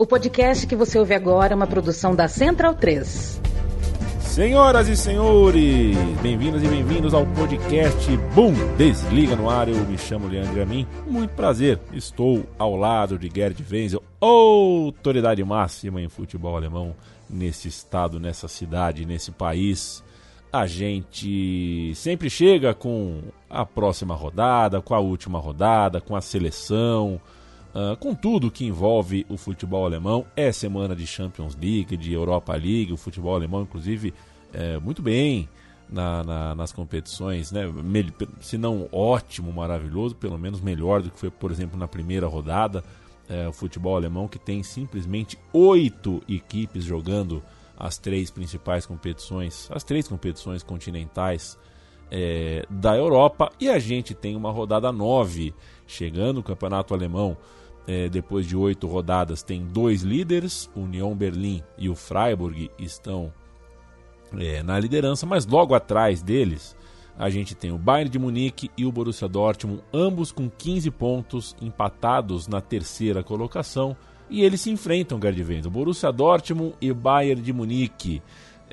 [0.00, 3.38] O podcast que você ouve agora é uma produção da Central 3.
[4.22, 9.68] Senhoras e senhores, bem-vindas e bem-vindos ao podcast Bundesliga no ar.
[9.68, 10.86] Eu me chamo Leandro Amin.
[11.06, 16.96] Muito prazer, estou ao lado de Gerd Wenzel, autoridade máxima em futebol alemão
[17.28, 20.02] nesse estado, nessa cidade, nesse país.
[20.50, 23.20] A gente sempre chega com
[23.50, 27.20] a próxima rodada, com a última rodada, com a seleção,
[27.74, 32.52] Uh, com tudo que envolve o futebol alemão, é semana de Champions League, de Europa
[32.52, 34.12] League, o futebol alemão, inclusive,
[34.52, 35.48] é, muito bem
[35.88, 37.62] na, na, nas competições, né?
[38.40, 42.82] se não ótimo, maravilhoso, pelo menos melhor do que foi, por exemplo, na primeira rodada.
[43.28, 47.40] É, o futebol alemão que tem simplesmente oito equipes jogando
[47.78, 51.56] as três principais competições, as três competições continentais
[52.10, 55.54] é, da Europa, e a gente tem uma rodada nove
[55.86, 57.36] chegando, o campeonato alemão
[57.86, 63.32] é, depois de oito rodadas, tem dois líderes, União Berlim e o Freiburg estão
[64.38, 66.76] é, na liderança, mas logo atrás deles
[67.18, 71.56] a gente tem o Bayern de Munique e o Borussia Dortmund, ambos com 15 pontos,
[71.60, 73.96] empatados na terceira colocação,
[74.30, 78.22] e eles se enfrentam, Gerd O Borussia Dortmund e Bayern de Munique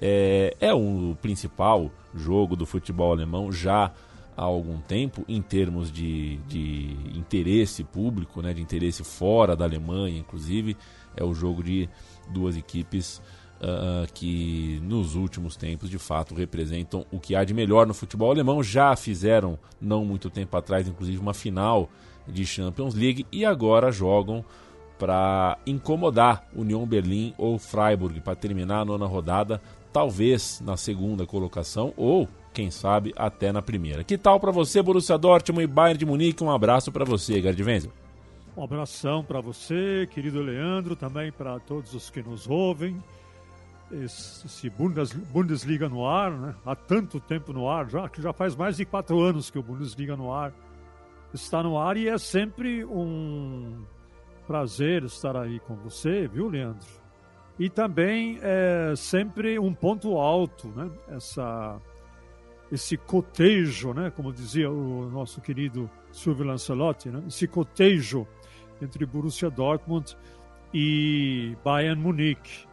[0.02, 3.92] é, é o principal jogo do futebol alemão já
[4.36, 10.20] há algum tempo em termos de, de interesse público, né, de interesse fora da Alemanha,
[10.20, 10.78] inclusive,
[11.16, 11.90] é o jogo de
[12.30, 13.20] duas equipes
[13.58, 18.31] uh, que nos últimos tempos de fato representam o que há de melhor no futebol
[18.31, 18.62] alemão.
[18.62, 21.90] Já fizeram, não muito tempo atrás, inclusive, uma final
[22.28, 24.45] de Champions League e agora jogam
[25.00, 31.94] para incomodar União Berlim ou Freiburg para terminar a nona rodada, talvez na segunda colocação
[31.96, 34.04] ou quem sabe até na primeira.
[34.04, 36.44] Que tal para você, Borussia Dortmund e Bayern de Munique?
[36.44, 37.92] Um abraço para você, Gerd Wenzel.
[38.56, 42.98] Um abração para você, querido Leandro, também para todos os que nos ouvem.
[43.92, 46.56] Esse Bundes, Bundesliga no ar, né?
[46.66, 49.64] há tanto tempo no ar, já que já faz mais de quatro anos que o
[49.64, 50.52] Bundesliga no ar
[51.34, 53.84] está no ar e é sempre um
[54.47, 56.88] prazer estar aí com você, viu, Leandro?
[57.59, 60.90] E também é sempre um ponto alto, né?
[61.09, 61.79] Essa
[62.72, 68.28] esse cotejo, né, como dizia o nosso querido Silvio Lancelotti, né, esse cotejo
[68.81, 70.17] entre Borussia Dortmund
[70.73, 72.67] e Bayern Munique.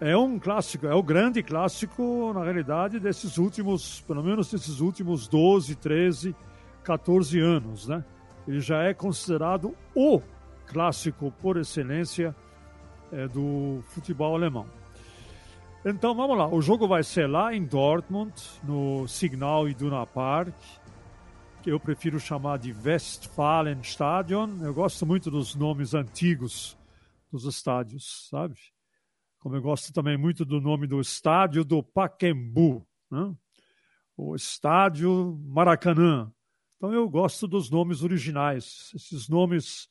[0.00, 5.28] É um clássico, é o grande clássico, na realidade, desses últimos, pelo menos desses últimos
[5.28, 6.34] 12, 13,
[6.82, 8.04] 14 anos, né?
[8.46, 10.20] Ele já é considerado o
[10.66, 12.34] clássico por excelência
[13.12, 14.66] é, do futebol alemão.
[15.84, 18.32] Então vamos lá, o jogo vai ser lá em Dortmund,
[18.62, 20.54] no Signal Iduna Park,
[21.62, 24.62] que eu prefiro chamar de Westfalenstadion.
[24.62, 26.76] Eu gosto muito dos nomes antigos
[27.30, 28.54] dos estádios, sabe?
[29.38, 33.34] Como eu gosto também muito do nome do estádio do Pacaembu, né?
[34.16, 36.32] o estádio Maracanã.
[36.76, 39.88] Então eu gosto dos nomes originais, esses nomes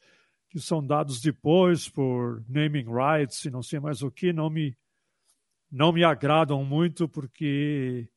[0.53, 4.77] que são dados depois por naming rights e não sei mais o que, não me
[5.71, 8.07] não me agradam muito porque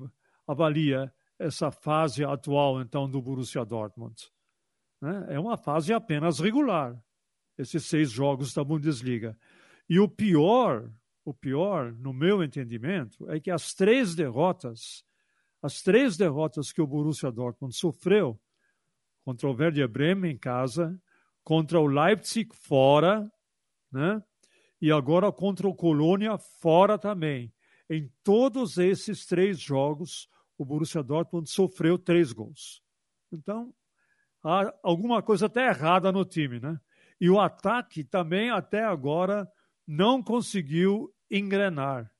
[0.47, 4.31] avalia essa fase atual então do Borussia Dortmund?
[5.01, 5.27] Né?
[5.31, 6.97] É uma fase apenas regular,
[7.57, 9.37] esses seis jogos da Bundesliga.
[9.89, 10.91] E o pior,
[11.25, 15.05] o pior, no meu entendimento, é que as três derrotas,
[15.63, 18.39] as três derrotas que o Borussia Dortmund sofreu
[19.25, 21.01] contra o Werder Bremen em casa,
[21.43, 23.31] contra o Leipzig fora,
[23.91, 24.23] né?
[24.81, 27.53] E agora contra o Colônia fora também.
[27.91, 32.83] Em todos esses três jogos, o Borussia Dortmund sofreu três gols.
[33.33, 33.73] Então,
[34.45, 36.79] há alguma coisa até errada no time, né?
[37.21, 39.51] E o ataque também até agora
[39.87, 42.11] não conseguiu engrenar.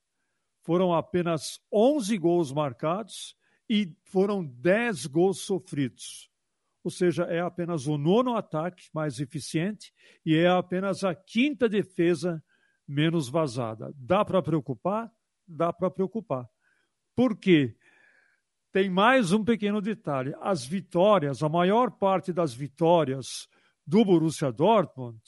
[0.63, 3.37] Foram apenas 11 gols marcados
[3.69, 6.31] e foram 10 gols sofridos.
[6.83, 9.93] Ou seja, é apenas o nono ataque mais eficiente
[10.25, 12.43] e é apenas a quinta defesa
[12.87, 13.93] menos vazada.
[13.95, 15.13] Dá para preocupar?
[15.49, 16.47] Dá para preocupar.
[17.17, 17.75] Por quê?
[18.71, 20.35] Tem mais um pequeno detalhe.
[20.41, 23.49] As vitórias, a maior parte das vitórias
[23.87, 25.19] do Borussia Dortmund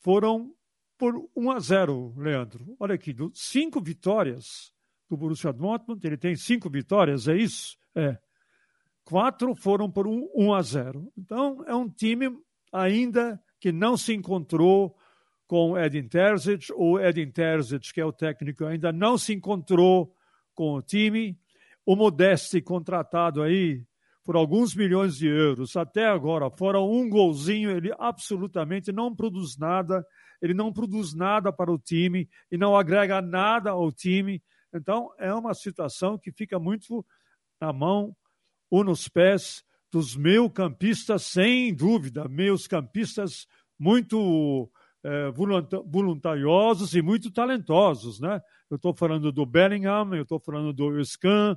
[0.00, 0.52] foram
[0.98, 2.76] por 1 a 0, Leandro.
[2.78, 4.72] Olha aqui, cinco vitórias
[5.08, 7.76] do Borussia Dortmund, ele tem cinco vitórias, é isso?
[7.94, 8.18] É.
[9.04, 11.12] Quatro foram por 1, 1 a 0.
[11.16, 12.36] Então, é um time
[12.72, 14.96] ainda que não se encontrou
[15.52, 20.16] com Edin Terzic, ou Edin Terzic, que é o técnico, ainda não se encontrou
[20.54, 21.38] com o time.
[21.84, 23.84] O Modeste, contratado aí
[24.24, 25.76] por alguns milhões de euros.
[25.76, 30.02] Até agora, fora um golzinho, ele absolutamente não produz nada,
[30.40, 34.42] ele não produz nada para o time e não agrega nada ao time.
[34.74, 37.04] Então, é uma situação que fica muito
[37.60, 38.16] na mão
[38.70, 39.62] ou nos pés
[39.92, 43.46] dos meus campistas, sem dúvida, meus campistas
[43.78, 44.72] muito
[45.04, 45.30] é,
[45.86, 48.40] voluntariosos e muito talentosos, né?
[48.70, 51.56] Eu estou falando do Bellingham, eu estou falando do Scan,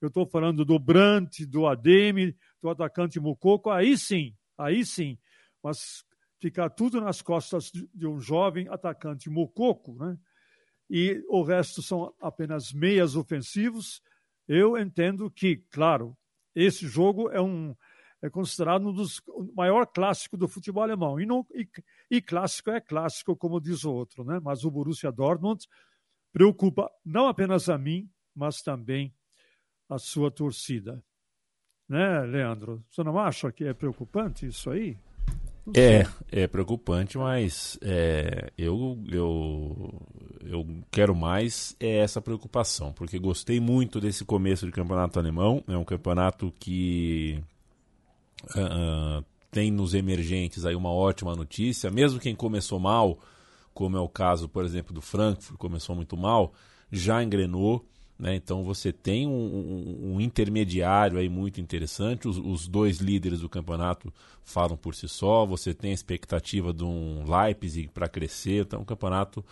[0.00, 5.18] eu estou falando do Brandt, do Ademi, do atacante Mukoko, aí sim, aí sim.
[5.62, 6.04] Mas
[6.40, 10.16] ficar tudo nas costas de um jovem atacante Mukoko, né?
[10.88, 14.02] E o resto são apenas meias ofensivos.
[14.46, 16.16] Eu entendo que, claro,
[16.54, 17.74] esse jogo é um
[18.24, 19.20] é considerado um dos
[19.54, 21.20] maior clássico do futebol alemão.
[21.20, 21.68] E, não, e,
[22.10, 24.40] e, clássico é clássico, como diz o outro, né?
[24.42, 25.66] Mas o Borussia Dortmund
[26.32, 29.14] preocupa não apenas a mim, mas também
[29.90, 31.04] a sua torcida.
[31.86, 32.82] Né, Leandro?
[32.90, 34.96] Você não acha que é preocupante isso aí?
[35.76, 40.02] É, é preocupante, mas é, eu, eu,
[40.46, 45.62] eu quero mais é essa preocupação, porque gostei muito desse começo de campeonato alemão.
[45.68, 47.42] É um campeonato que
[48.56, 53.18] uh, tem nos emergentes aí uma ótima notícia, mesmo quem começou mal,
[53.72, 56.52] como é o caso, por exemplo, do Frankfurt, começou muito mal,
[56.90, 57.84] já engrenou.
[58.18, 58.36] Né?
[58.36, 62.28] Então você tem um, um, um, intermediário aí muito interessante.
[62.28, 64.12] Os, os, dois líderes do campeonato
[64.44, 65.44] falam por si só.
[65.44, 68.62] Você tem a expectativa de um Leipzig para crescer.
[68.62, 69.44] Então, um campeonato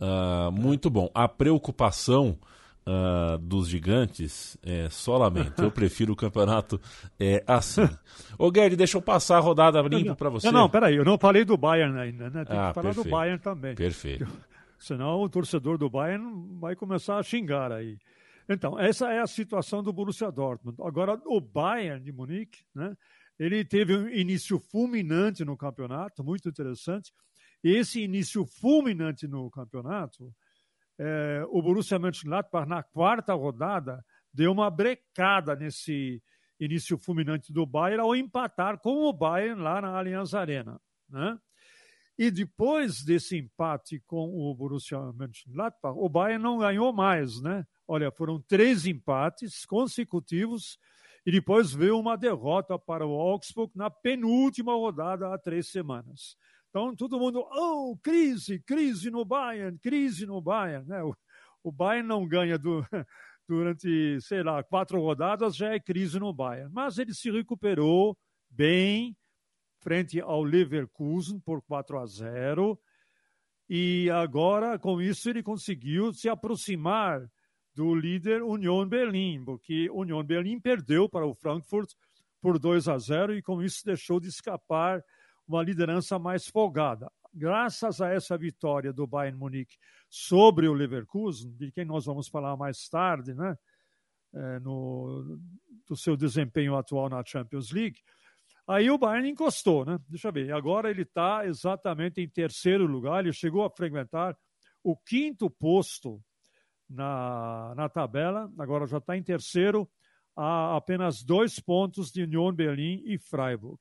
[0.00, 1.08] uh, muito bom.
[1.14, 2.36] A preocupação
[2.88, 5.62] uh, dos gigantes é só lamento.
[5.62, 6.80] Eu prefiro o campeonato
[7.20, 7.88] é, assim.
[8.38, 10.50] Ô, Guedes, deixa eu passar a rodada limpo para você.
[10.50, 10.96] Não, não, peraí.
[10.96, 12.44] Eu não falei do Bayern ainda, né?
[12.44, 13.04] Tem ah, que falar perfeito.
[13.04, 13.74] do Bayern também.
[13.74, 14.26] Perfeito.
[14.78, 17.98] Senão o torcedor do Bayern vai começar a xingar aí.
[18.48, 20.78] Então, essa é a situação do Borussia Dortmund.
[20.80, 22.96] Agora, o Bayern de Munique, né?
[23.38, 27.12] Ele teve um início fulminante no campeonato, muito interessante.
[27.62, 30.32] Esse início fulminante no campeonato,
[30.98, 36.22] é, o Borussia Mönchengladbach, na quarta rodada, deu uma brecada nesse
[36.58, 40.80] início fulminante do Bayern ao empatar com o Bayern lá na Allianz Arena.
[41.08, 41.38] Né?
[42.18, 47.64] E depois desse empate com o Borussia Mönchengladbach, o Bayern não ganhou mais, né?
[47.86, 50.78] Olha, foram três empates consecutivos
[51.24, 56.36] e depois veio uma derrota para o Augsburg na penúltima rodada há três semanas.
[56.68, 61.02] Então todo mundo, oh, crise, crise no Bayern, crise no Bayern, né?
[61.02, 61.14] O,
[61.62, 62.82] o Bayern não ganha do,
[63.48, 66.70] durante, sei lá, quatro rodadas, já é crise no Bayern.
[66.72, 68.16] Mas ele se recuperou
[68.50, 69.16] bem,
[69.80, 72.78] frente ao Leverkusen por 4 a 0.
[73.68, 77.26] E agora, com isso, ele conseguiu se aproximar
[77.74, 81.90] do líder Union Berlim, porque Union Berlim perdeu para o Frankfurt
[82.40, 85.02] por 2 a 0 e com isso deixou de escapar
[85.48, 87.10] uma liderança mais folgada.
[87.32, 89.76] Graças a essa vitória do Bayern Munique
[90.08, 93.56] sobre o Leverkusen, de quem nós vamos falar mais tarde, né,
[94.34, 95.38] é, no,
[95.86, 98.00] do seu desempenho atual na Champions League,
[98.68, 99.98] Aí o Bayern encostou, né?
[100.10, 100.52] Deixa eu ver.
[100.52, 103.20] Agora ele está exatamente em terceiro lugar.
[103.24, 104.36] Ele chegou a frequentar
[104.84, 106.22] o quinto posto
[106.86, 108.52] na, na tabela.
[108.58, 109.88] Agora já está em terceiro,
[110.36, 113.80] a apenas dois pontos de Union Berlim e Freiburg.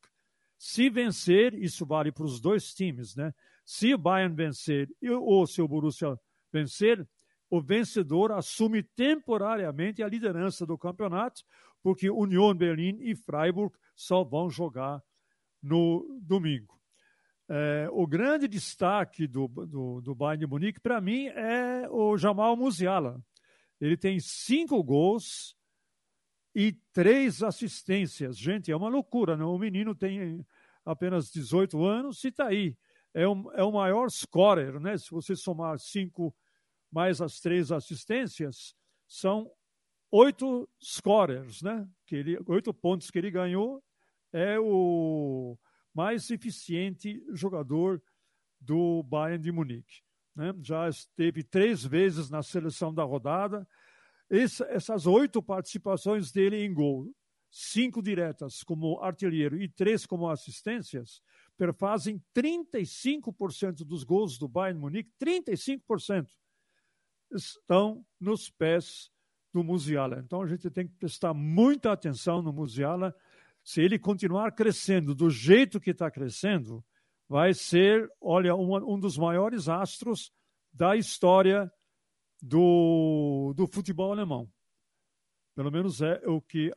[0.58, 3.34] Se vencer, isso vale para os dois times, né?
[3.66, 4.90] Se o Bayern vencer
[5.22, 6.18] ou se o Borussia
[6.52, 7.08] vencer,
[7.50, 11.44] o vencedor assume temporariamente a liderança do campeonato,
[11.82, 15.02] porque Union Berlim e Freiburg só vão jogar
[15.62, 16.78] no domingo.
[17.50, 22.58] É, o grande destaque do, do, do Bayern de Munique, para mim, é o Jamal
[22.58, 23.22] Musiala.
[23.80, 25.57] Ele tem cinco gols
[26.58, 28.36] e três assistências.
[28.36, 29.54] Gente, é uma loucura, não?
[29.54, 30.44] O menino tem
[30.84, 32.76] apenas 18 anos e está aí.
[33.14, 34.98] É, é o maior scorer, né?
[34.98, 36.36] Se você somar cinco
[36.92, 38.76] mais as três assistências,
[39.08, 39.52] são
[40.10, 41.88] oito scorers, né?
[42.08, 43.84] Que ele, oito pontos que ele ganhou.
[44.34, 45.56] É o
[45.94, 48.02] mais eficiente jogador
[48.60, 50.02] do Bayern de Munique.
[50.36, 50.56] Né?
[50.64, 53.68] Já esteve três vezes na seleção da rodada.
[54.30, 57.10] Essa, essas oito participações dele em gol,
[57.50, 61.22] cinco diretas como artilheiro e três como assistências,
[61.58, 66.28] perfazem 35% dos gols do Bayern Munique, 35%
[67.32, 69.10] estão nos pés
[69.54, 70.22] do Musiala.
[70.24, 73.16] Então a gente tem que prestar muita atenção no Musiala.
[73.64, 76.84] Se ele continuar crescendo do jeito que está crescendo,
[77.28, 80.32] vai ser, olha, um, um dos maiores astros
[80.72, 81.72] da história
[82.42, 84.50] do, do futebol alemão.
[85.56, 86.72] Pelo menos é o que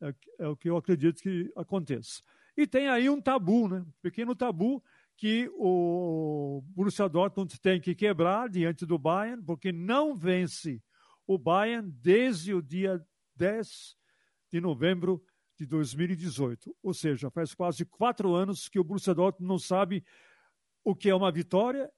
[0.00, 2.22] é, é, o que eu acredito que aconteça.
[2.56, 3.78] E tem aí um tabu, né?
[3.78, 4.82] Um pequeno tabu
[5.16, 10.82] que o Borussia Dortmund tem que quebrar diante do Bayern, porque não vence
[11.26, 13.04] o Bayern desde o dia
[13.36, 13.96] 10
[14.50, 15.22] de novembro
[15.56, 16.74] de 2018.
[16.82, 20.04] Ou seja, faz quase quatro anos que o Borussia Dortmund não sabe
[20.82, 21.88] o que é uma vitória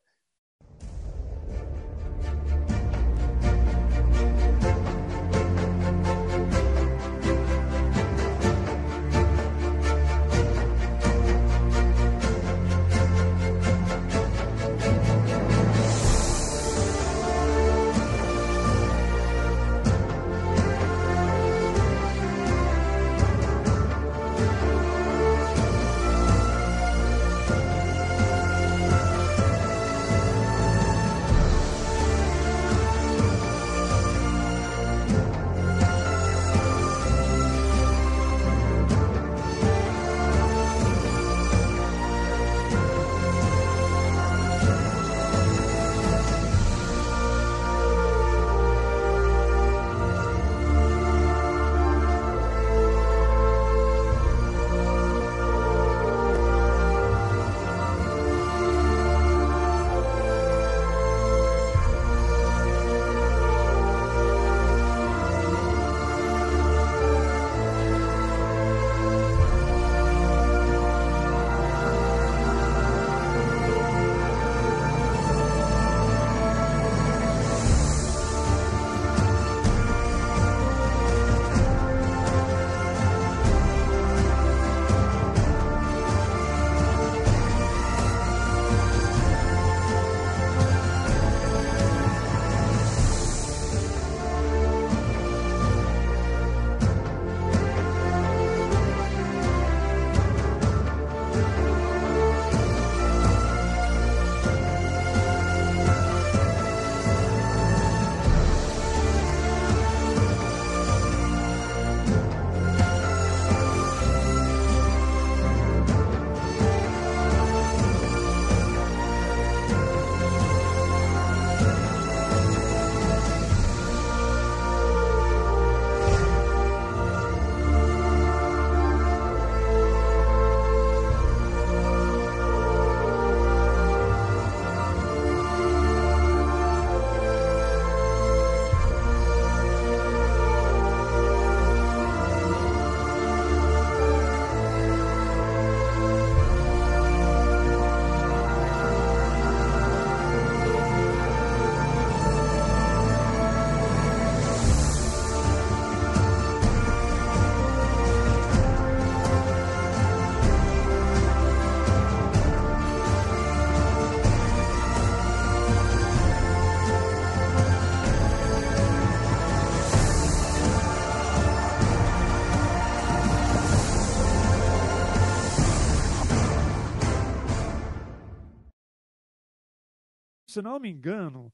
[180.50, 181.52] se não me engano,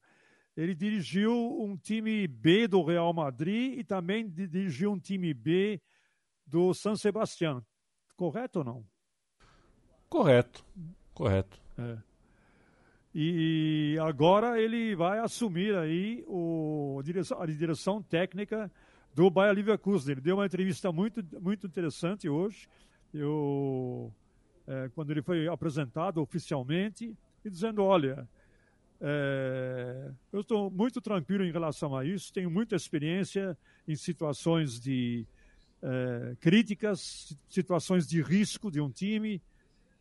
[0.55, 5.81] ele dirigiu um time B do Real Madrid e também dirigiu um time B
[6.45, 7.63] do San Sebastián.
[8.15, 8.85] Correto ou não?
[10.09, 10.65] Correto,
[11.13, 11.61] correto.
[11.77, 11.97] É.
[13.13, 18.71] E agora ele vai assumir aí o, a, direção, a direção técnica
[19.13, 20.13] do Bayer Leverkusen.
[20.13, 22.67] Ele deu uma entrevista muito, muito interessante hoje.
[23.13, 24.13] Eu
[24.67, 28.27] é, quando ele foi apresentado oficialmente, e dizendo: olha,
[28.99, 35.25] é, eu estou muito tranquilo em relação a isso, tenho muita experiência em situações de
[35.81, 39.41] é, críticas, situações de risco de um time,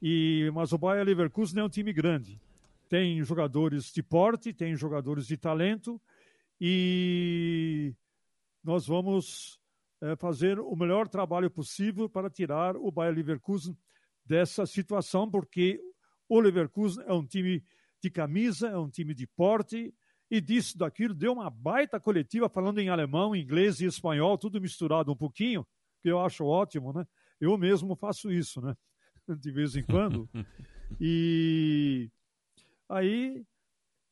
[0.00, 2.40] e mas o Bayer Leverkusen é um time grande.
[2.88, 6.00] Tem jogadores de porte, tem jogadores de talento,
[6.60, 7.92] e
[8.64, 9.60] nós vamos
[10.00, 13.76] é, fazer o melhor trabalho possível para tirar o Bayer Leverkusen
[14.24, 15.80] dessa situação, porque
[16.28, 17.62] o Leverkusen é um time
[18.02, 19.94] de camisa, é um time de porte,
[20.30, 25.12] e disso, daquilo, deu uma baita coletiva falando em alemão, inglês e espanhol, tudo misturado
[25.12, 25.66] um pouquinho,
[26.02, 27.06] que eu acho ótimo, né?
[27.40, 28.74] Eu mesmo faço isso, né?
[29.40, 30.28] De vez em quando.
[31.00, 32.10] e
[32.88, 33.44] aí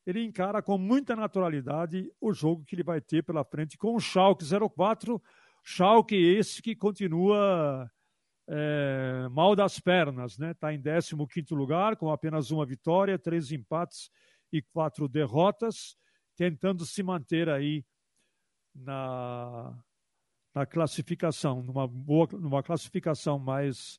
[0.07, 4.01] ele encara com muita naturalidade o jogo que ele vai ter pela frente com o
[4.01, 5.21] Schalke 04,
[5.65, 7.91] Schalke esse que continua
[8.47, 10.51] é, mal das pernas, né?
[10.51, 14.11] Está em 15 lugar, com apenas uma vitória, três empates
[14.53, 15.97] e quatro derrotas,
[16.37, 17.85] tentando se manter aí
[18.75, 19.77] na,
[20.55, 23.99] na classificação, numa boa, numa classificação mais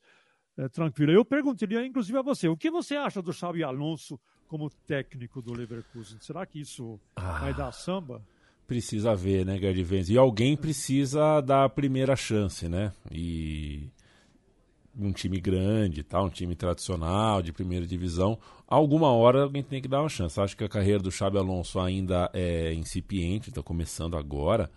[0.57, 1.11] é, tranquila.
[1.11, 5.53] Eu perguntaria, inclusive, a você, o que você acha do Xabi Alonso como técnico do
[5.53, 6.19] Leverkusen?
[6.19, 7.39] Será que isso ah.
[7.39, 8.21] vai dar samba?
[8.67, 10.09] Precisa ver, né, Gerd Venz?
[10.09, 12.91] E alguém precisa dar a primeira chance, né?
[13.11, 13.91] E
[14.97, 16.21] um time grande, tá?
[16.21, 20.39] um time tradicional, de primeira divisão, alguma hora alguém tem que dar uma chance.
[20.39, 24.69] Acho que a carreira do Xabi Alonso ainda é incipiente, está começando agora.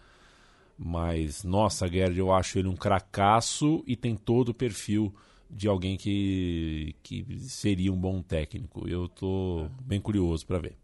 [0.77, 5.15] Mas, nossa, Gerd, eu acho ele um cracaço e tem todo o perfil
[5.51, 8.89] de alguém que, que seria um bom técnico.
[8.89, 10.77] Eu estou bem curioso para ver.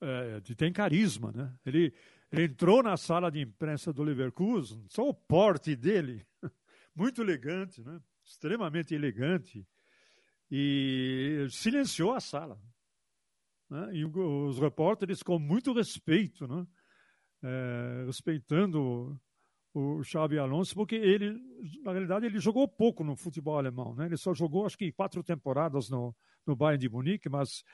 [0.00, 1.50] É, tem carisma, né?
[1.64, 1.92] Ele,
[2.30, 6.22] ele entrou na sala de imprensa do Leverkusen, só o porte dele,
[6.94, 7.98] muito elegante, né?
[8.24, 9.66] Extremamente elegante,
[10.50, 12.58] e silenciou a sala.
[13.68, 13.96] Né?
[13.96, 16.66] E os repórteres, com muito respeito, né?
[17.42, 19.20] É, respeitando
[19.74, 21.36] o Xabi Alonso, porque ele,
[21.82, 23.94] na realidade, ele jogou pouco no futebol alemão.
[23.94, 24.06] Né?
[24.06, 26.14] Ele só jogou, acho que, quatro temporadas no,
[26.46, 27.64] no Bayern de Munique, mas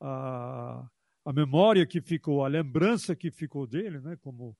[0.00, 0.88] a,
[1.24, 4.16] a memória que ficou, a lembrança que ficou dele, né?
[4.16, 4.56] como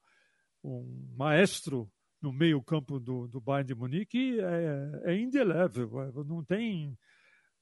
[0.63, 6.97] um maestro no meio-campo do, do Bayern de Munique é, é indelével, é, não tem,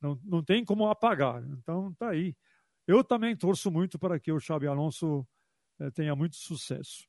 [0.01, 1.43] não, não tem como apagar.
[1.45, 2.37] Então, tá aí.
[2.87, 5.27] Eu também torço muito para que o Xabi Alonso
[5.79, 7.07] é, tenha muito sucesso.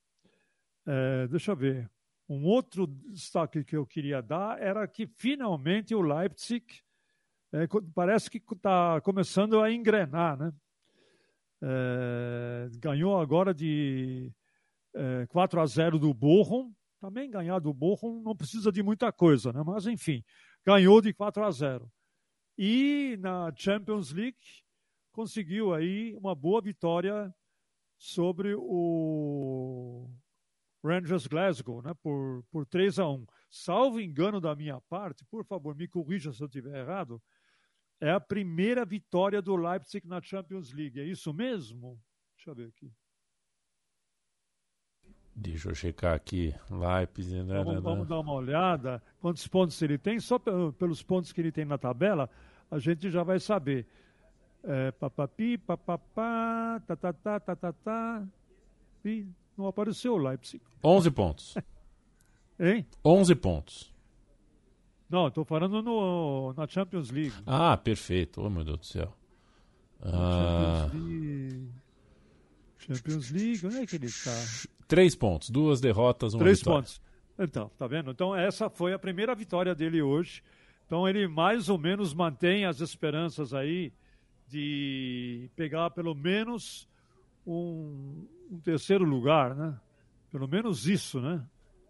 [0.86, 1.90] É, deixa eu ver.
[2.28, 6.84] Um outro destaque que eu queria dar era que finalmente o Leipzig
[7.52, 10.54] é, parece que está começando a engrenar, né?
[11.62, 14.32] É, ganhou agora de
[15.28, 19.64] 4 a 0 do Bochum, também ganhar do Bochum não precisa de muita coisa, né?
[19.66, 20.24] mas enfim,
[20.66, 21.92] ganhou de 4 a 0.
[22.58, 24.64] E na Champions League
[25.12, 27.34] conseguiu aí uma boa vitória
[27.98, 30.10] sobre o
[30.84, 33.26] Rangers Glasgow, né, por, por 3 a 1.
[33.50, 37.22] Salvo engano da minha parte, por favor, me corrija se eu estiver errado,
[38.00, 41.00] é a primeira vitória do Leipzig na Champions League.
[41.00, 42.00] É isso mesmo?
[42.36, 42.92] Deixa eu ver aqui.
[45.42, 46.54] Deixa eu checar aqui.
[46.70, 47.44] Leipzig.
[47.44, 49.02] Né, então, vamos, vamos, dar uma olhada.
[49.22, 50.20] Quantos pontos ele tem?
[50.20, 52.30] Só pelos pontos que ele tem na tabela,
[52.70, 53.88] a gente já vai saber.
[54.62, 58.28] É, papapi, papapá, tatatá, tatatá.
[59.06, 59.26] E
[59.58, 60.62] não apareceu o Leipzig.
[60.84, 61.56] 11 pontos.
[62.60, 62.86] hein?
[63.04, 63.94] 11 pontos.
[65.10, 67.34] Não, estou falando no, na Champions League.
[67.46, 68.42] Ah, perfeito.
[68.42, 69.16] Oh, meu Deus do céu.
[70.02, 70.90] Ah...
[70.92, 71.70] Champions League.
[72.78, 74.32] Champions League, onde é que ele está?
[74.90, 76.80] Três pontos, duas derrotas, uma Três vitória.
[76.80, 77.00] pontos.
[77.38, 78.10] Então, tá vendo?
[78.10, 80.42] Então, essa foi a primeira vitória dele hoje.
[80.88, 83.94] Então, ele mais ou menos mantém as esperanças aí
[84.48, 86.90] de pegar pelo menos
[87.46, 89.80] um, um terceiro lugar, né?
[90.32, 91.46] Pelo menos isso, né?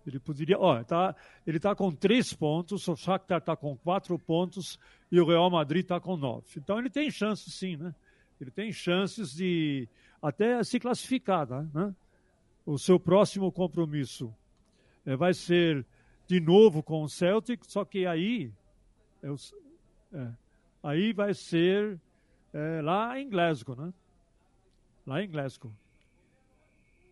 [0.05, 0.59] Ele poderia.
[0.59, 1.15] Ó, tá,
[1.47, 4.77] ele está com três pontos, o Shakhtar está com quatro pontos
[5.09, 6.47] e o Real Madrid está com nove.
[6.57, 7.95] Então ele tem chances, sim, né?
[8.41, 9.87] Ele tem chances de
[10.21, 11.95] até se classificar, né?
[12.69, 14.31] O seu próximo compromisso
[15.03, 15.83] é, vai ser
[16.27, 18.53] de novo com o Celtic, só que aí,
[19.23, 19.27] é,
[20.13, 20.27] é,
[20.83, 21.99] aí vai ser
[22.53, 23.91] é, lá em Glasgow, né?
[25.03, 25.71] Lá em Glasgow.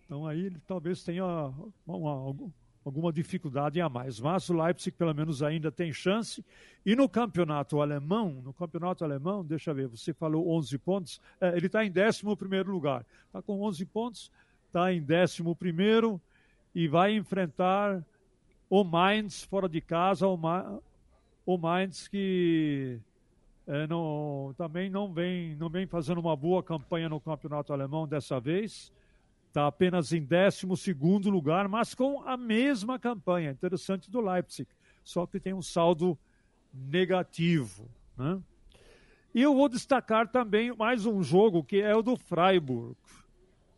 [0.06, 2.52] Então aí ele talvez tenha uma, uma,
[2.86, 4.20] alguma dificuldade a mais.
[4.20, 6.46] Mas o Leipzig, pelo menos, ainda tem chance.
[6.86, 11.58] E no campeonato alemão, no campeonato alemão, deixa eu ver, você falou 11 pontos, é,
[11.58, 12.24] ele está em 11
[12.64, 13.04] lugar.
[13.26, 14.32] Está com 11 pontos,
[14.68, 16.22] está em 11
[16.76, 18.04] e vai enfrentar
[18.70, 20.80] o Mainz fora de casa, o, Ma
[21.46, 23.00] o Mainz que
[23.66, 28.40] é, não, também não vem, não vem fazendo uma boa campanha no campeonato alemão dessa
[28.40, 28.92] vez.
[29.48, 30.66] Está apenas em 12
[31.30, 33.52] lugar, mas com a mesma campanha.
[33.52, 34.70] Interessante do Leipzig,
[35.04, 36.18] só que tem um saldo
[36.74, 37.90] negativo.
[38.16, 38.40] Né?
[39.34, 42.96] E eu vou destacar também mais um jogo que é o do Freiburg.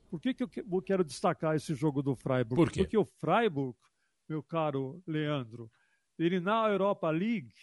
[0.10, 2.56] Por que, que eu quero destacar esse jogo do Freiburg?
[2.56, 2.72] Por?
[2.72, 3.78] Porque o Freiburg,
[4.28, 5.72] meu caro Leandro,
[6.18, 7.54] ele na Europa League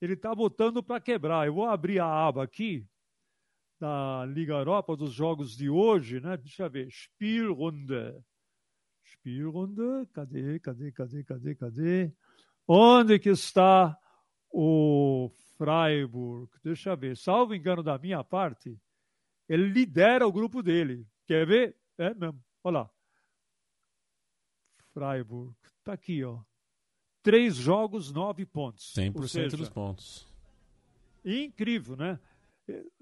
[0.00, 1.46] ele está botando para quebrar.
[1.46, 2.84] Eu vou abrir a aba aqui
[3.78, 6.36] da Liga Europa dos jogos de hoje, né?
[6.36, 6.88] Deixa eu ver.
[6.90, 8.12] Spielrunde.
[9.04, 10.06] Spielrunde.
[10.12, 12.12] Cadê, cadê, cadê, cadê, cadê?
[12.66, 13.96] Onde que está
[14.50, 16.50] o Freiburg?
[16.64, 17.16] Deixa eu ver.
[17.16, 18.76] Salvo engano da minha parte,
[19.48, 21.06] ele lidera o grupo dele.
[21.26, 21.76] Quer ver?
[21.98, 22.42] É mesmo.
[22.64, 22.90] Olha lá.
[24.92, 25.54] Freiburg.
[25.78, 26.40] Está aqui, ó.
[27.22, 28.92] Três jogos, nove pontos.
[28.96, 30.26] 100% seja, dos pontos.
[31.24, 32.18] Incrível, né?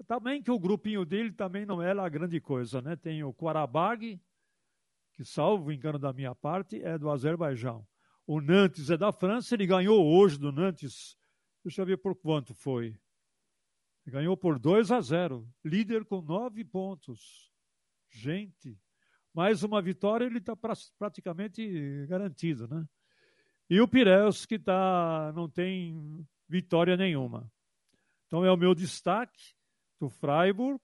[0.07, 2.95] Também que o grupinho dele também não é lá grande coisa, né?
[2.95, 4.19] Tem o Qarabag,
[5.13, 7.85] que salvo engano da minha parte, é do Azerbaijão.
[8.25, 11.17] O Nantes é da França, ele ganhou hoje do Nantes.
[11.63, 12.97] Deixa eu ver por quanto foi.
[14.05, 15.47] Ganhou por 2 a 0.
[15.63, 17.50] Líder com nove pontos.
[18.11, 18.77] Gente,
[19.33, 22.85] mais uma vitória, ele está pra, praticamente garantido, né?
[23.69, 27.49] E o Pireus, que tá, não tem vitória nenhuma.
[28.27, 29.55] Então é o meu destaque
[29.99, 30.81] do Freiburg,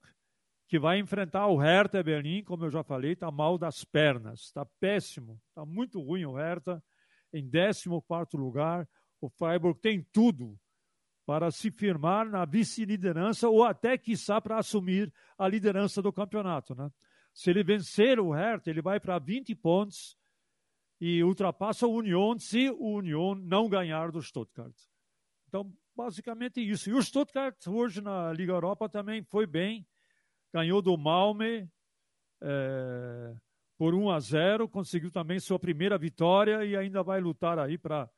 [0.67, 4.65] que vai enfrentar o Hertha Berlim, como eu já falei, está mal das pernas, está
[4.79, 6.81] péssimo, está muito ruim o Hertha,
[7.33, 8.87] em 14 lugar.
[9.19, 10.57] O Freiburg tem tudo
[11.25, 16.73] para se firmar na vice-liderança ou até, quiçá, para assumir a liderança do campeonato.
[16.73, 16.89] Né?
[17.37, 20.17] Se ele vencer o Hertha, ele vai para 20 pontos
[20.99, 24.75] e ultrapassa o Union se o Union não ganhar do Stuttgart.
[25.47, 26.89] Então, basicamente isso.
[26.89, 29.85] E o Stuttgart hoje na Liga Europa também foi bem,
[30.51, 31.69] ganhou do Malme
[32.41, 33.35] é,
[33.77, 38.09] por 1 a 0, conseguiu também sua primeira vitória e ainda vai lutar aí para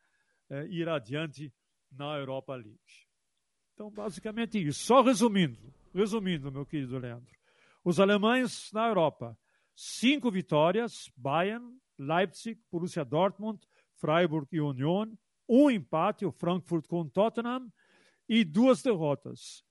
[0.49, 1.53] é, ir adiante
[1.91, 2.79] na Europa League.
[3.73, 4.79] Então, basicamente isso.
[4.79, 7.38] Só resumindo, resumindo, meu querido Leandro.
[7.83, 9.37] Os alemães na Europa,
[9.75, 13.59] cinco vitórias, Bayern, Leipzig, Borussia Dortmund,
[13.95, 15.13] Freiburg e Union,
[15.47, 17.71] um empate, o Frankfurt com o Tottenham,
[18.27, 19.63] e duas derrotas,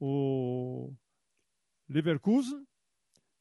[0.00, 0.94] o
[1.88, 2.66] Leverkusen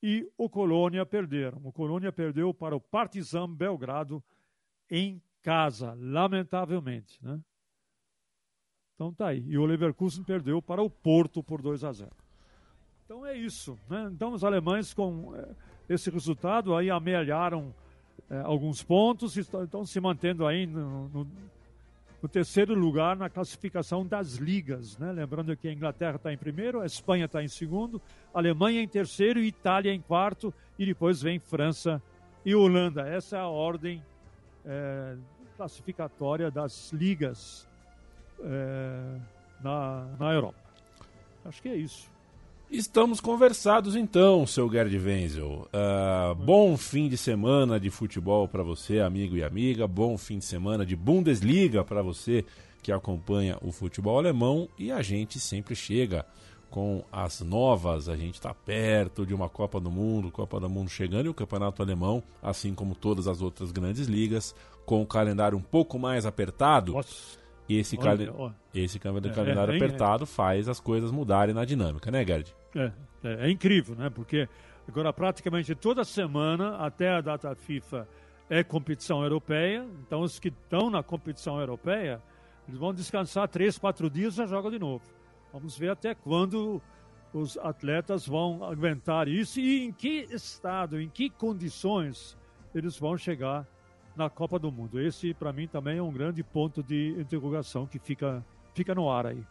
[0.02, 1.62] e o Colônia perderam.
[1.64, 4.24] O Colônia perdeu para o Partizan Belgrado
[4.90, 7.42] em casa, lamentavelmente, né?
[8.96, 9.44] Então tá aí.
[9.48, 12.27] E o Leverkusen perdeu para o Porto por 2 a 0.
[13.08, 14.10] Então é isso, né?
[14.12, 15.48] Então os alemães com eh,
[15.88, 17.74] esse resultado aí amealharam
[18.30, 21.28] é, alguns pontos e estão se mantendo aí no, no,
[22.22, 24.98] no, terceiro lugar na classificação das ligas.
[24.98, 25.10] Né?
[25.14, 28.02] Lembrando que a Inglaterra está em primeiro, a Espanha está em segundo,
[28.34, 32.04] a Alemanha em terceiro, Itália em quarto e depois vem França
[32.44, 33.08] e Holanda.
[33.08, 34.04] Essa é a ordem
[34.66, 35.16] é,
[35.56, 37.66] classificatória das ligas
[38.42, 39.18] é,
[39.64, 40.60] na, na Europa.
[41.46, 42.17] Acho que é isso.
[42.70, 45.70] Estamos conversados então, seu Gerd Wenzel.
[45.72, 49.88] Uh, bom fim de semana de futebol para você, amigo e amiga.
[49.88, 52.44] Bom fim de semana de Bundesliga para você
[52.84, 54.68] que acompanha o futebol alemão.
[54.78, 56.26] E a gente sempre chega
[56.70, 58.10] com as novas.
[58.10, 61.34] A gente está perto de uma Copa do Mundo, Copa do Mundo chegando e o
[61.34, 64.54] Campeonato Alemão, assim como todas as outras grandes ligas,
[64.86, 66.92] com o calendário um pouco mais apertado.
[66.92, 68.30] Nossa esse, olha, cali...
[68.30, 68.56] olha.
[68.74, 72.56] esse é, calendário é, apertado é, faz as coisas mudarem na dinâmica, né, Gerd?
[72.76, 72.92] É,
[73.24, 74.10] é, é, incrível, né?
[74.10, 74.48] Porque
[74.88, 78.08] agora praticamente toda semana, até a data FIFA,
[78.50, 79.86] é competição europeia.
[80.06, 82.22] Então os que estão na competição europeia,
[82.68, 85.04] eles vão descansar três, quatro dias e já jogam de novo.
[85.52, 86.82] Vamos ver até quando
[87.34, 92.38] os atletas vão aguentar isso e em que estado, em que condições
[92.74, 93.68] eles vão chegar
[94.18, 95.00] na Copa do Mundo.
[95.00, 99.28] Esse, para mim, também é um grande ponto de interrogação que fica, fica no ar
[99.28, 99.44] aí.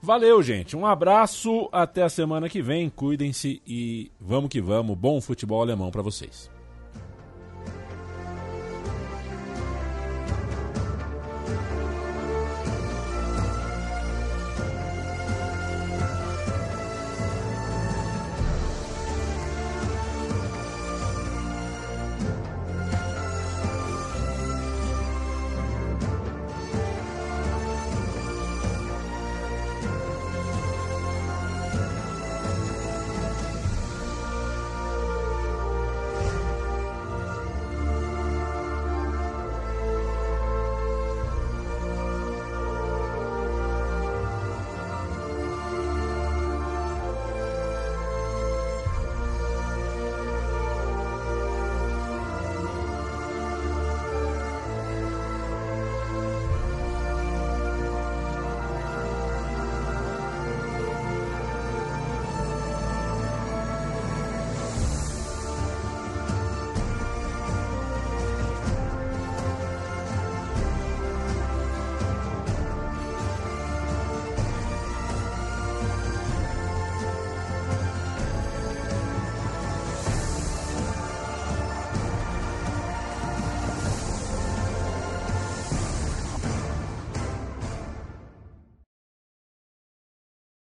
[0.00, 0.76] Valeu, gente.
[0.76, 1.68] Um abraço.
[1.72, 2.88] Até a semana que vem.
[2.88, 4.96] Cuidem-se e vamos que vamos.
[4.96, 6.55] Bom futebol alemão para vocês.